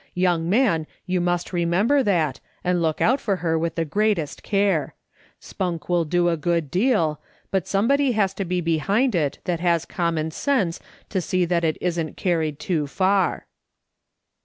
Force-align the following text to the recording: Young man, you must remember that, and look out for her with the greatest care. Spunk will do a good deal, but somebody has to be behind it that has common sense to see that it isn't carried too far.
Young 0.15 0.49
man, 0.49 0.87
you 1.05 1.21
must 1.21 1.53
remember 1.53 2.01
that, 2.01 2.39
and 2.63 2.81
look 2.81 3.01
out 3.01 3.21
for 3.21 3.35
her 3.35 3.55
with 3.55 3.75
the 3.75 3.85
greatest 3.85 4.41
care. 4.41 4.95
Spunk 5.39 5.89
will 5.89 6.05
do 6.05 6.27
a 6.27 6.35
good 6.35 6.71
deal, 6.71 7.21
but 7.51 7.67
somebody 7.67 8.13
has 8.13 8.33
to 8.33 8.43
be 8.43 8.61
behind 8.61 9.13
it 9.13 9.37
that 9.43 9.59
has 9.59 9.85
common 9.85 10.31
sense 10.31 10.79
to 11.09 11.21
see 11.21 11.45
that 11.45 11.63
it 11.63 11.77
isn't 11.81 12.17
carried 12.17 12.57
too 12.57 12.87
far. 12.87 13.45